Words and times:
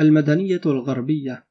المدنية 0.00 0.60
الغربية. 0.66 1.46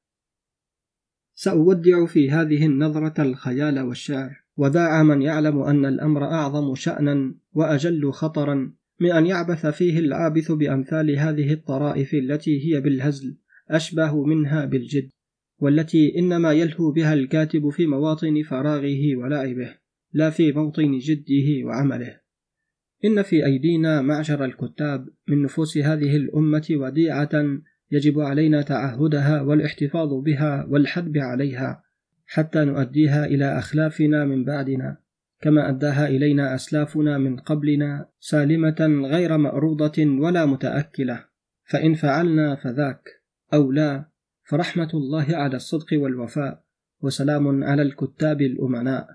سأودع 1.35 2.05
في 2.05 2.31
هذه 2.31 2.65
النظرة 2.65 3.21
الخيال 3.21 3.79
والشعر. 3.79 4.43
وداع 4.57 5.03
من 5.03 5.21
يعلم 5.21 5.59
أن 5.59 5.85
الأمر 5.85 6.23
أعظم 6.23 6.75
شأنا 6.75 7.35
وأجل 7.53 8.11
خطرا 8.11 8.73
من 8.99 9.11
أن 9.11 9.25
يعبث 9.25 9.65
فيه 9.65 9.99
العابث 9.99 10.51
بأمثال 10.51 11.19
هذه 11.19 11.53
الطرائف 11.53 12.13
التي 12.13 12.75
هي 12.75 12.81
بالهزل 12.81 13.37
أشبه 13.69 14.25
منها 14.25 14.65
بالجد 14.65 15.09
والتي 15.59 16.19
إنما 16.19 16.51
يلهو 16.51 16.91
بها 16.91 17.13
الكاتب 17.13 17.69
في 17.69 17.87
مواطن 17.87 18.43
فراغه 18.43 19.15
ولعبه 19.15 19.75
لا 20.13 20.29
في 20.29 20.51
موطن 20.51 20.97
جده 20.97 21.65
وعمله. 21.65 22.19
إن 23.05 23.21
في 23.21 23.45
أيدينا 23.45 24.01
معشر 24.01 24.45
الكتاب 24.45 25.09
من 25.27 25.41
نفوس 25.41 25.77
هذه 25.77 26.15
الأمة 26.15 26.67
وديعة 26.71 27.29
يجب 27.93 28.19
علينا 28.19 28.61
تعهدها 28.61 29.41
والاحتفاظ 29.41 30.13
بها 30.13 30.65
والحدب 30.69 31.17
عليها 31.17 31.83
حتى 32.25 32.65
نؤديها 32.65 33.25
إلى 33.25 33.57
أخلافنا 33.57 34.25
من 34.25 34.43
بعدنا. 34.43 34.97
كما 35.41 35.69
أداها 35.69 36.07
إلينا 36.07 36.55
أسلافنا 36.55 37.17
من 37.17 37.39
قبلنا 37.39 38.09
سالمة 38.19 39.07
غير 39.09 39.37
مأروضة 39.37 40.05
ولا 40.05 40.45
متأكلة. 40.45 41.25
فإن 41.65 41.93
فعلنا 41.93 42.55
فذاك. 42.55 43.09
أو 43.53 43.71
لا 43.71 44.05
فرحمة 44.43 44.89
الله 44.93 45.25
على 45.29 45.55
الصدق 45.55 45.87
والوفاء 45.93 46.63
وسلام 47.01 47.63
على 47.63 47.81
الكتاب 47.81 48.41
الأمناء. 48.41 49.07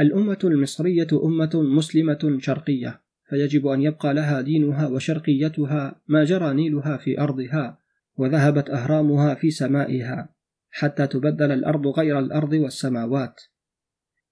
الأمة 0.00 0.38
المصرية 0.44 1.08
أمة 1.24 1.50
مسلمة 1.54 2.38
شرقية. 2.38 3.03
فيجب 3.34 3.66
أن 3.66 3.82
يبقى 3.82 4.14
لها 4.14 4.40
دينها 4.40 4.86
وشرقيتها 4.86 6.00
ما 6.08 6.24
جرى 6.24 6.54
نيلها 6.54 6.96
في 6.96 7.20
أرضها 7.20 7.78
وذهبت 8.16 8.70
أهرامها 8.70 9.34
في 9.34 9.50
سمائها 9.50 10.34
حتى 10.70 11.06
تبدل 11.06 11.52
الأرض 11.52 11.86
غير 11.86 12.18
الأرض 12.18 12.52
والسماوات. 12.52 13.40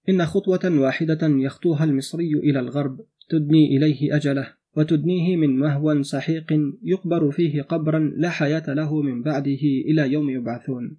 إن 0.09 0.27
خطوة 0.27 0.61
واحدة 0.65 1.19
يخطوها 1.23 1.85
المصري 1.85 2.33
إلى 2.35 2.61
الغرب 2.61 3.01
تدني 3.31 3.77
إليه 3.77 4.17
أجله 4.17 4.55
وتدنيه 4.77 5.37
من 5.37 5.59
مهوى 5.59 6.03
سحيق 6.03 6.53
يقبر 6.83 7.31
فيه 7.31 7.63
قبرا 7.63 8.13
لا 8.17 8.31
حياة 8.31 8.75
له 8.75 9.03
من 9.03 9.23
بعده 9.23 9.63
إلى 9.89 10.13
يوم 10.13 10.31
يبعثون. 10.31 10.98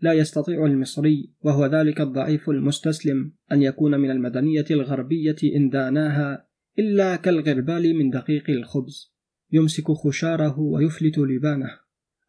لا 0.00 0.12
يستطيع 0.12 0.66
المصري 0.66 1.32
وهو 1.40 1.66
ذلك 1.66 2.00
الضعيف 2.00 2.50
المستسلم 2.50 3.32
أن 3.52 3.62
يكون 3.62 4.00
من 4.00 4.10
المدنية 4.10 4.66
الغربية 4.70 5.36
إن 5.56 5.68
داناها 5.70 6.45
إلا 6.78 7.16
كالغربال 7.16 7.96
من 7.96 8.10
دقيق 8.10 8.50
الخبز 8.50 9.12
يمسك 9.52 9.92
خشاره 9.92 10.60
ويفلت 10.60 11.18
لبانه 11.18 11.70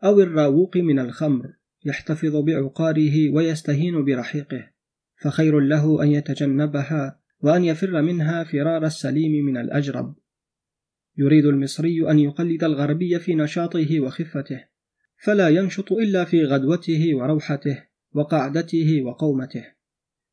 أو 0.03 0.21
الراووق 0.21 0.77
من 0.77 0.99
الخمر 0.99 1.53
يحتفظ 1.85 2.35
بعقاره 2.35 3.29
ويستهين 3.29 4.05
برحيقه 4.05 4.69
فخير 5.21 5.59
له 5.59 6.03
أن 6.03 6.11
يتجنبها 6.11 7.19
وأن 7.39 7.63
يفر 7.63 8.01
منها 8.01 8.43
فرار 8.43 8.85
السليم 8.85 9.45
من 9.45 9.57
الأجرب. 9.57 10.15
يريد 11.17 11.45
المصري 11.45 12.11
أن 12.11 12.19
يقلد 12.19 12.63
الغربي 12.63 13.19
في 13.19 13.35
نشاطه 13.35 13.99
وخفته 13.99 14.63
فلا 15.23 15.49
ينشط 15.49 15.91
إلا 15.91 16.25
في 16.25 16.43
غدوته 16.43 17.15
وروحته 17.15 17.83
وقعدته 18.13 19.01
وقومته. 19.01 19.76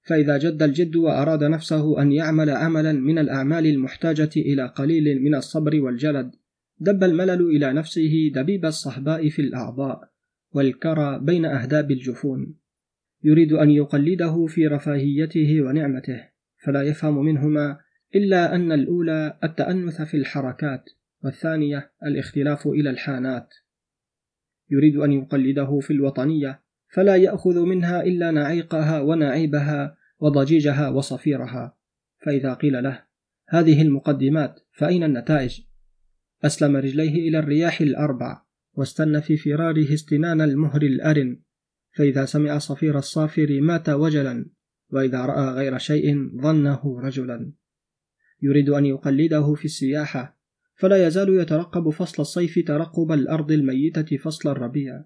فإذا 0.04 0.38
جد 0.38 0.62
الجد 0.62 0.96
وأراد 0.96 1.44
نفسه 1.44 2.02
أن 2.02 2.12
يعمل 2.12 2.50
عملا 2.50 2.92
من 2.92 3.18
الأعمال 3.18 3.66
المحتاجة 3.66 4.30
إلى 4.36 4.66
قليل 4.66 5.22
من 5.22 5.34
الصبر 5.34 5.80
والجلد 5.80 6.34
دب 6.78 7.04
الملل 7.04 7.42
إلى 7.42 7.72
نفسه 7.72 8.30
دبيب 8.34 8.64
الصهباء 8.64 9.28
في 9.28 9.42
الأعضاء 9.42 10.10
والكرى 10.52 11.18
بين 11.18 11.44
أهداب 11.44 11.90
الجفون. 11.90 12.56
يريد 13.22 13.52
أن 13.52 13.70
يقلده 13.70 14.46
في 14.46 14.66
رفاهيته 14.66 15.62
ونعمته 15.62 16.28
فلا 16.64 16.82
يفهم 16.82 17.24
منهما 17.24 17.78
إلا 18.14 18.54
أن 18.54 18.72
الأولى 18.72 19.38
التأنث 19.44 20.02
في 20.02 20.16
الحركات 20.16 20.84
والثانية 21.24 21.92
الاختلاف 22.06 22.66
إلى 22.66 22.90
الحانات. 22.90 23.54
يريد 24.70 24.96
أن 24.96 25.12
يقلده 25.12 25.78
في 25.80 25.92
الوطنية 25.92 26.63
فلا 26.94 27.16
يأخذ 27.16 27.60
منها 27.60 28.02
إلا 28.02 28.30
نعيقها 28.30 29.00
ونعيبها 29.00 29.96
وضجيجها 30.20 30.88
وصفيرها. 30.88 31.76
فإذا 32.24 32.54
قيل 32.54 32.82
له 32.82 33.02
هذه 33.48 33.82
المقدمات 33.82 34.60
فأين 34.72 35.04
النتائج؟ 35.04 35.60
أسلم 36.44 36.76
رجليه 36.76 37.28
إلى 37.28 37.38
الرياح 37.38 37.80
الأربع 37.80 38.42
واستنى 38.74 39.22
في 39.22 39.36
فراره 39.36 39.94
استنان 39.94 40.40
المهر 40.40 40.82
الأرن. 40.82 41.40
فإذا 41.92 42.24
سمع 42.24 42.58
صفير 42.58 42.98
الصافر 42.98 43.60
مات 43.60 43.88
وجلا 43.88 44.50
وإذا 44.90 45.26
رأى 45.26 45.54
غير 45.54 45.78
شيء 45.78 46.14
ظنه 46.42 47.00
رجلا. 47.00 47.52
يريد 48.42 48.68
أن 48.68 48.86
يقلده 48.86 49.54
في 49.54 49.64
السياحة 49.64 50.38
فلا 50.74 51.06
يزال 51.06 51.40
يترقب 51.40 51.90
فصل 51.90 52.22
الصيف 52.22 52.66
ترقب 52.66 53.12
الأرض 53.12 53.52
الميتة 53.52 54.16
فصل 54.16 54.50
الربيع. 54.50 55.04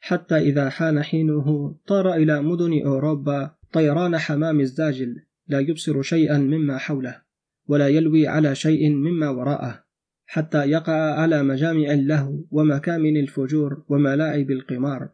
حتى 0.00 0.36
إذا 0.36 0.68
حان 0.68 1.02
حينه 1.02 1.76
طار 1.86 2.14
إلى 2.14 2.42
مدن 2.42 2.82
أوروبا 2.86 3.54
طيران 3.72 4.18
حمام 4.18 4.60
الزاجل 4.60 5.22
لا 5.48 5.60
يبصر 5.60 6.02
شيئا 6.02 6.38
مما 6.38 6.78
حوله 6.78 7.22
ولا 7.66 7.88
يلوي 7.88 8.28
على 8.28 8.54
شيء 8.54 8.90
مما 8.90 9.30
وراءه 9.30 9.88
حتى 10.30 10.70
يقع 10.70 11.20
على 11.20 11.42
مجامع 11.42 11.92
اللهو 11.92 12.44
ومكامن 12.50 13.16
الفجور 13.16 13.84
وملاعب 13.88 14.50
القمار. 14.50 15.08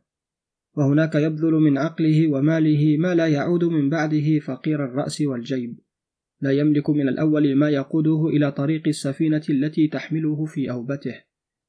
وهناك 0.77 1.15
يبذل 1.15 1.53
من 1.53 1.79
عقله 1.79 2.29
وماله 2.29 2.97
ما 2.97 3.15
لا 3.15 3.27
يعود 3.27 3.65
من 3.65 3.91
بعده 3.91 4.39
فقير 4.39 4.85
الرأس 4.85 5.21
والجيب. 5.21 5.79
لا 6.41 6.53
يملك 6.53 6.91
من 6.91 7.09
الأول 7.09 7.57
ما 7.57 7.71
يقوده 7.71 8.27
إلى 8.27 8.53
طريق 8.53 8.89
السفينة 8.89 9.43
التي 9.51 9.89
تحمله 9.89 10.45
في 10.45 10.71
أوبته 10.71 11.21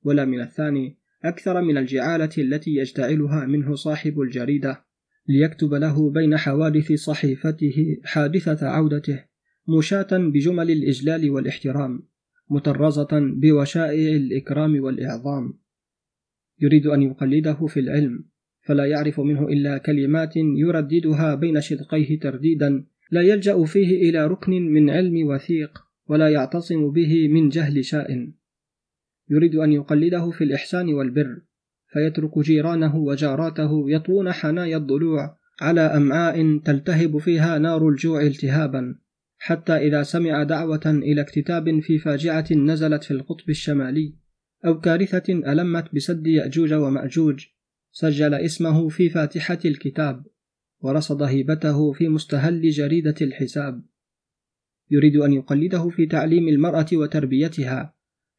ولا 0.03 0.25
من 0.25 0.41
الثاني 0.41 0.97
أكثر 1.25 1.61
من 1.61 1.77
الجعالة 1.77 2.29
التي 2.37 2.71
يجتعلها 2.71 3.45
منه 3.45 3.75
صاحب 3.75 4.21
الجريدة 4.21 4.85
ليكتب 5.27 5.73
له 5.73 6.11
بين 6.11 6.37
حوادث 6.37 6.91
صحيفته 6.91 7.97
حادثة 8.03 8.67
عودته 8.67 9.23
مشاة 9.67 10.07
بجمل 10.11 10.71
الإجلال 10.71 11.29
والاحترام 11.29 12.03
مطرزة 12.49 13.07
بوشائع 13.11 14.15
الإكرام 14.15 14.83
والإعظام. 14.83 15.53
يريد 16.59 16.87
أن 16.87 17.01
يقلده 17.01 17.65
في 17.67 17.79
العلم 17.79 18.25
فلا 18.61 18.85
يعرف 18.85 19.19
منه 19.19 19.47
إلا 19.47 19.77
كلمات 19.77 20.33
يرددها 20.35 21.35
بين 21.35 21.61
شدقيه 21.61 22.19
ترديدا 22.19 22.85
لا 23.11 23.21
يلجأ 23.21 23.63
فيه 23.63 24.09
إلى 24.09 24.27
ركن 24.27 24.51
من 24.51 24.89
علم 24.89 25.27
وثيق 25.27 25.79
ولا 26.07 26.29
يعتصم 26.29 26.91
به 26.91 27.27
من 27.27 27.49
جهل 27.49 27.85
شائن 27.85 28.33
يريد 29.29 29.55
أن 29.55 29.71
يقلده 29.71 30.31
في 30.31 30.43
الإحسان 30.43 30.93
والبر 30.93 31.41
فيترك 31.87 32.39
جيرانه 32.39 32.95
وجاراته 32.95 33.83
يطوون 33.87 34.31
حنايا 34.31 34.77
الضلوع 34.77 35.37
على 35.61 35.81
أمعاء 35.81 36.57
تلتهب 36.57 37.17
فيها 37.17 37.57
نار 37.57 37.89
الجوع 37.89 38.21
التهابا 38.21 38.95
حتى 39.37 39.73
إذا 39.73 40.03
سمع 40.03 40.43
دعوة 40.43 40.81
إلى 40.85 41.21
اكتتاب 41.21 41.79
في 41.79 41.99
فاجعة 41.99 42.45
نزلت 42.51 43.03
في 43.03 43.11
القطب 43.11 43.49
الشمالي 43.49 44.15
أو 44.65 44.79
كارثة 44.79 45.33
ألمت 45.33 45.95
بسد 45.95 46.27
يأجوج 46.27 46.73
ومأجوج 46.73 47.45
سجل 47.91 48.33
اسمه 48.33 48.89
في 48.89 49.09
فاتحة 49.09 49.59
الكتاب 49.65 50.25
ورصد 50.79 51.21
هيبته 51.21 51.91
في 51.91 52.09
مستهل 52.09 52.69
جريدة 52.69 53.15
الحساب. 53.21 53.83
يريد 54.91 55.15
أن 55.15 55.33
يقلده 55.33 55.89
في 55.89 56.05
تعليم 56.05 56.47
المرأة 56.47 56.85
وتربيتها 56.93 57.94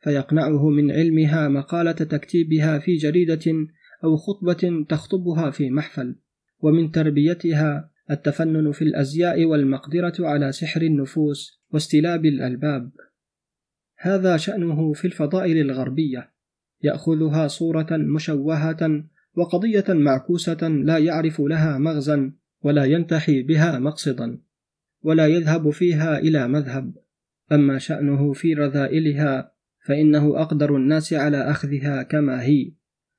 فيقنعه 0.06 0.68
من 0.68 0.90
علمها 0.90 1.48
مقالة 1.48 1.92
تكتيبها 1.92 2.78
في 2.78 2.96
جريدة 2.96 3.66
أو 4.04 4.16
خطبة 4.16 4.84
تخطبها 4.88 5.50
في 5.50 5.70
محفل. 5.70 6.16
ومن 6.60 6.90
تربيتها 6.90 7.90
التفنن 8.10 8.72
في 8.72 8.82
الأزياء 8.82 9.44
والمقدرة 9.44 10.14
على 10.20 10.52
سحر 10.52 10.82
النفوس 10.82 11.62
واستلاب 11.70 12.24
الألباب. 12.26 12.90
هذا 13.98 14.36
شأنه 14.36 14.92
في 14.92 15.04
الفضائل 15.04 15.58
الغربية. 15.58 16.32
يأخذها 16.82 17.46
صورة 17.46 17.88
مشوهة 17.90 19.04
وقضية 19.34 19.84
معكوسة 19.88 20.68
لا 20.68 20.98
يعرف 20.98 21.40
لها 21.40 21.78
مغزا 21.78 22.32
ولا 22.62 22.84
ينتحي 22.84 23.42
بها 23.42 23.78
مقصدا 23.78 24.38
ولا 25.02 25.26
يذهب 25.26 25.70
فيها 25.70 26.18
إلى 26.18 26.48
مذهب. 26.48 26.94
أما 27.52 27.78
شأنه 27.78 28.32
في 28.32 28.54
رذائلها 28.54 29.55
فإنه 29.86 30.42
أقدر 30.42 30.76
الناس 30.76 31.12
على 31.12 31.36
أخذها 31.36 32.02
كما 32.02 32.42
هي 32.42 32.72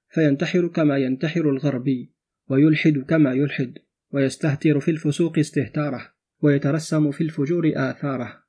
فينتحر 0.09 0.67
كما 0.67 0.97
ينتحر 0.97 1.49
الغربي 1.49 2.13
ويلحد 2.49 2.97
كما 2.97 3.33
يلحد 3.33 3.77
ويستهتر 4.11 4.79
في 4.79 4.91
الفسوق 4.91 5.39
استهتاره 5.39 6.13
ويترسم 6.41 7.11
في 7.11 7.21
الفجور 7.21 7.71
آثاره. 7.75 8.43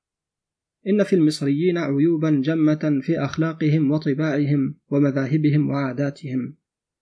إن 0.86 1.04
في 1.04 1.16
المصريين 1.16 1.78
عيوبا 1.78 2.30
جمة 2.44 3.00
في 3.02 3.18
أخلاقهم 3.18 3.90
وطباعهم 3.90 4.74
ومذاهبهم 4.88 5.70
وعاداتهم 5.70 6.56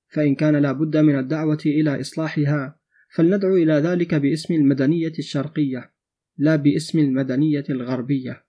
فإن 0.08 0.34
كان 0.34 0.56
لا 0.56 0.72
بد 0.72 0.96
من 0.96 1.18
الدعوة 1.18 1.62
إلى 1.66 2.00
إصلاحها 2.00 2.80
فلندعو 3.10 3.56
إلى 3.56 3.72
ذلك 3.72 4.14
باسم 4.14 4.54
المدنية 4.54 5.12
الشرقية 5.18 5.92
لا 6.38 6.56
باسم 6.56 6.98
المدنية 6.98 7.64
الغربية. 7.70 8.45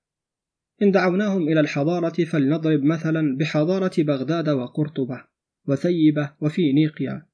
إن 0.82 0.92
دعوناهم 0.92 1.48
إلى 1.48 1.60
الحضارة 1.60 2.24
فلنضرب 2.24 2.84
مثلا 2.84 3.38
بحضارة 3.38 3.92
بغداد 3.98 4.50
وقرطبة 4.50 5.24
وثيبة 5.68 6.32
وفينيقيا 6.42 7.26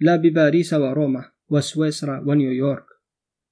لا 0.00 0.16
بباريس 0.16 0.74
وروما 0.74 1.24
وسويسرا 1.50 2.24
ونيويورك. 2.26 2.84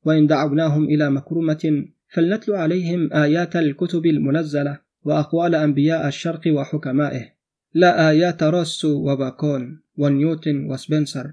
وإن 0.05 0.27
دعوناهم 0.27 0.85
إلى 0.85 1.11
مكرمة 1.11 1.85
فلنتلو 2.09 2.55
عليهم 2.55 3.13
آيات 3.13 3.57
الكتب 3.57 4.07
المنزلة 4.07 4.79
وأقوال 5.03 5.55
أنبياء 5.55 6.09
الشرق 6.09 6.41
وحكمائه. 6.47 7.33
لا 7.75 8.11
آيات 8.11 8.43
روسو 8.43 9.11
وباكون 9.11 9.83
ونيوتن 9.97 10.71
وسبنسر. 10.71 11.33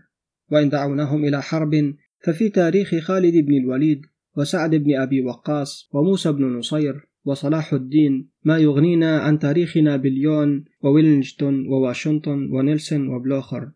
وإن 0.52 0.70
دعوناهم 0.70 1.26
إلى 1.26 1.42
حرب 1.42 1.94
ففي 2.20 2.50
تاريخ 2.50 2.96
خالد 2.96 3.36
بن 3.46 3.54
الوليد 3.58 4.06
وسعد 4.38 4.76
بن 4.76 4.96
أبي 4.96 5.22
وقاص 5.22 5.90
وموسى 5.94 6.32
بن 6.32 6.46
نصير. 6.46 7.08
وصلاح 7.26 7.74
الدين 7.74 8.30
ما 8.44 8.58
يغنينا 8.58 9.20
عن 9.20 9.40
تاريخ 9.40 9.78
نابليون 9.78 10.66
وويلنجتون 10.82 11.68
وواشنطن 11.68 12.50
ونيلسون 12.52 13.08
وبلوخر. 13.08 13.72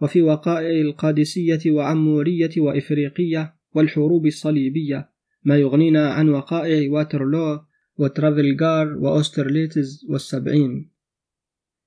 وفي 0.00 0.22
وقائع 0.22 0.80
القادسية 0.80 1.70
وعمورية 1.70 2.50
وإفريقية 2.58 3.54
والحروب 3.74 4.26
الصليبية 4.26 5.10
ما 5.44 5.56
يغنينا 5.56 6.10
عن 6.10 6.28
وقائع 6.28 6.90
واترلو 6.90 7.60
وترافلغار 7.98 8.98
وأوسترليتز 8.98 10.06
والسبعين. 10.08 10.90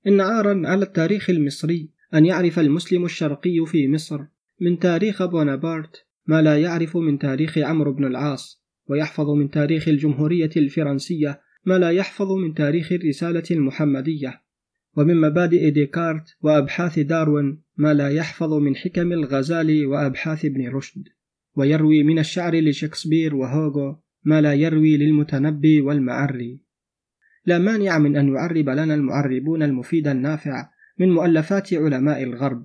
إن 0.06 0.20
عارا 0.20 0.62
على 0.64 0.84
التاريخ 0.84 1.30
المصري 1.30 1.90
أن 2.14 2.26
يعرف 2.26 2.58
المسلم 2.58 3.04
الشرقي 3.04 3.66
في 3.66 3.88
مصر 3.88 4.20
من 4.60 4.78
تاريخ 4.78 5.22
بونابرت 5.24 6.06
ما 6.26 6.42
لا 6.42 6.58
يعرف 6.58 6.96
من 6.96 7.18
تاريخ 7.18 7.58
عمرو 7.58 7.92
بن 7.92 8.04
العاص. 8.04 8.61
ويحفظ 8.88 9.30
من 9.30 9.50
تاريخ 9.50 9.88
الجمهورية 9.88 10.50
الفرنسية 10.56 11.40
ما 11.64 11.78
لا 11.78 11.90
يحفظ 11.90 12.32
من 12.32 12.54
تاريخ 12.54 12.92
الرسالة 12.92 13.42
المحمدية. 13.50 14.42
ومن 14.96 15.20
مبادئ 15.20 15.70
ديكارت 15.70 16.36
وأبحاث 16.40 16.98
داروين 16.98 17.62
ما 17.76 17.94
لا 17.94 18.08
يحفظ 18.08 18.52
من 18.52 18.76
حكم 18.76 19.12
الغزالي 19.12 19.86
وأبحاث 19.86 20.44
ابن 20.44 20.68
رشد. 20.68 21.02
ويروي 21.56 22.02
من 22.02 22.18
الشعر 22.18 22.56
لشكسبير 22.56 23.34
وهوغو 23.34 23.96
ما 24.24 24.40
لا 24.40 24.54
يروي 24.54 24.96
للمتنبي 24.96 25.80
والمعري. 25.80 26.60
لا 27.46 27.58
مانع 27.58 27.98
من 27.98 28.16
أن 28.16 28.28
يعرب 28.28 28.68
لنا 28.68 28.94
المعربون 28.94 29.62
المفيد 29.62 30.08
النافع 30.08 30.68
من 30.98 31.10
مؤلفات 31.10 31.74
علماء 31.74 32.22
الغرب 32.22 32.62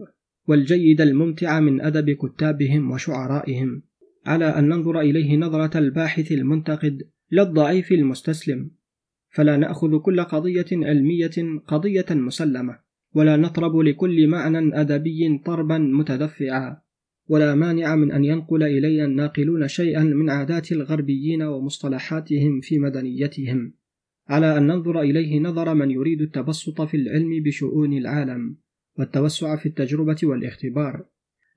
والجيد 0.47 1.01
الممتع 1.01 1.59
من 1.59 1.81
أدب 1.81 2.09
كتابهم 2.09 2.91
وشعرائهم. 2.91 3.83
على 4.27 4.45
أن 4.45 4.69
ننظر 4.69 4.99
إليه 4.99 5.37
نظرة 5.37 5.77
الباحث 5.77 6.31
المنتقد 6.31 7.03
لا 7.31 7.43
الضعيف 7.43 7.91
المستسلم. 7.91 8.71
فلا 9.29 9.57
نأخذ 9.57 9.99
كل 9.99 10.23
قضية 10.23 10.65
علمية 10.71 11.61
قضية 11.67 12.05
مسلمة 12.11 12.79
ولا 13.13 13.37
نطرب 13.37 13.77
لكل 13.77 14.27
معنى 14.27 14.81
أدبي 14.81 15.41
طربا 15.45 15.77
متدفعا 15.77 16.77
ولا 17.27 17.55
مانع 17.55 17.95
من 17.95 18.11
أن 18.11 18.23
ينقل 18.23 18.63
إلينا 18.63 19.05
الناقلون 19.05 19.67
شيئا 19.67 20.03
من 20.03 20.29
عادات 20.29 20.71
الغربيين 20.71 21.43
ومصطلحاتهم 21.43 22.61
في 22.61 22.79
مدنيتهم. 22.79 23.73
على 24.27 24.57
أن 24.57 24.67
ننظر 24.67 25.01
إليه 25.01 25.39
نظر 25.39 25.73
من 25.73 25.91
يريد 25.91 26.21
التبسط 26.21 26.81
في 26.81 26.97
العلم 26.97 27.43
بشؤون 27.43 27.93
العالم 27.93 28.55
والتوسع 28.99 29.55
في 29.55 29.65
التجربة 29.65 30.17
والاختبار. 30.23 31.05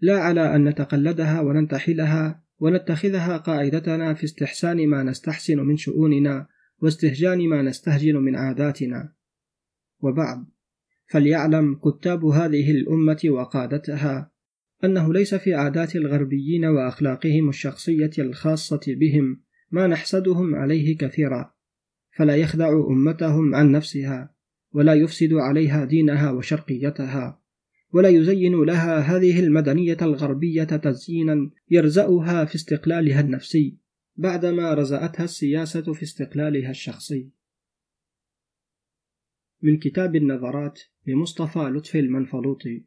لا 0.00 0.20
على 0.20 0.56
أن 0.56 0.64
نتقلدها 0.64 1.40
وننتحلها 1.40 2.42
ونتخذها 2.60 3.36
قاعدتنا 3.36 4.14
في 4.14 4.24
استحسان 4.24 4.88
ما 4.88 5.02
نستحسن 5.02 5.58
من 5.60 5.76
شؤوننا 5.76 6.46
واستهجان 6.82 7.48
ما 7.48 7.62
نستهجن 7.62 8.16
من 8.16 8.36
عاداتنا. 8.36 9.12
وبعد 10.00 10.46
فليعلم 11.06 11.74
كتاب 11.74 12.24
هذه 12.24 12.70
الأمة 12.70 13.20
وقادتها 13.24 14.30
أنه 14.84 15.12
ليس 15.12 15.34
في 15.34 15.54
عادات 15.54 15.96
الغربيين 15.96 16.64
وأخلاقهم 16.64 17.48
الشخصية 17.48 18.10
الخاصة 18.18 18.80
بهم 18.86 19.42
ما 19.70 19.86
نحسدهم 19.86 20.54
عليه 20.54 20.96
كثيرا 20.96 21.54
فلا 22.16 22.36
يخدع 22.36 22.68
أمتهم 22.72 23.54
عن 23.54 23.72
نفسها 23.72 24.34
ولا 24.72 24.94
يفسد 24.94 25.32
عليها 25.32 25.84
دينها 25.84 26.30
وشرقيتها. 26.30 27.39
ولا 27.92 28.08
يزين 28.08 28.64
لها 28.64 28.98
هذه 28.98 29.40
المدنية 29.40 29.96
الغربية 30.02 30.64
تزيينا 30.64 31.50
يرزأها 31.70 32.44
في 32.44 32.54
استقلالها 32.54 33.20
النفسي 33.20 33.76
بعدما 34.16 34.74
رزأتها 34.74 35.24
السياسة 35.24 35.92
في 35.92 36.02
استقلالها 36.02 36.70
الشخصي. 36.70 37.30
من 39.62 39.78
كتاب 39.78 40.16
النظرات 40.16 40.80
لمصطفى 41.06 41.58
لطفي 41.58 42.00
المنفلوطي. 42.00 42.84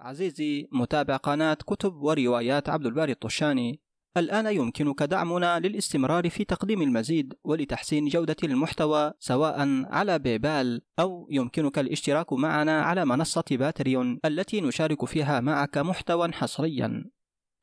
عزيزي 0.00 0.68
متابع 0.72 1.16
قناة 1.16 1.54
كتب 1.54 1.94
وروايات 1.94 2.68
عبد 2.68 2.86
الباري 2.86 3.12
الطشاني. 3.12 3.80
الآن 4.16 4.46
يمكنك 4.46 5.02
دعمنا 5.02 5.58
للاستمرار 5.58 6.30
في 6.30 6.44
تقديم 6.44 6.82
المزيد 6.82 7.34
ولتحسين 7.44 8.08
جودة 8.08 8.36
المحتوى 8.44 9.12
سواء 9.18 9.84
على 9.84 10.18
بيبال 10.18 10.82
أو 10.98 11.28
يمكنك 11.30 11.78
الاشتراك 11.78 12.32
معنا 12.32 12.82
على 12.82 13.04
منصة 13.04 13.44
باتريون 13.50 14.18
التي 14.24 14.60
نشارك 14.60 15.04
فيها 15.04 15.40
معك 15.40 15.78
محتوى 15.78 16.32
حصريا. 16.32 17.04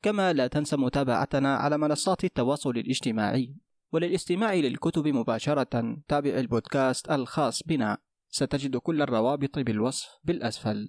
كما 0.02 0.32
لا 0.32 0.46
تنسى 0.46 0.76
متابعتنا 0.76 1.56
على 1.56 1.78
منصات 1.78 2.24
التواصل 2.24 2.70
الاجتماعي. 2.70 3.54
وللاستماع 3.92 4.54
للكتب 4.54 5.08
مباشرة 5.08 5.96
تابع 6.08 6.30
البودكاست 6.30 7.10
الخاص 7.10 7.62
بنا. 7.62 7.98
ستجد 8.28 8.76
كل 8.76 9.02
الروابط 9.02 9.58
بالوصف 9.58 10.08
بالأسفل. 10.24 10.88